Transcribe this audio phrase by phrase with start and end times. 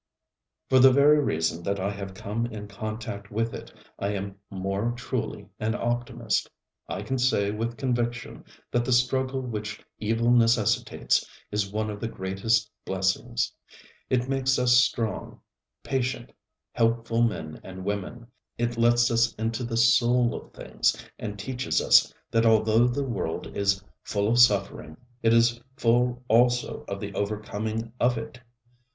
[0.67, 4.93] For the very reason that I have come in contact with it, I am more
[4.97, 6.49] truly an optimist.
[6.89, 12.07] I can say with conviction that the struggle which evil necessitates is one of the
[12.07, 13.53] greatest blessings.
[14.09, 15.39] It makes us strong,
[15.83, 16.31] patient,
[16.71, 18.25] helpful men and women.
[18.57, 23.55] It lets us into the soul of things and teaches us that although the world
[23.55, 28.39] is full of suffering, it is full also of the overcoming of it.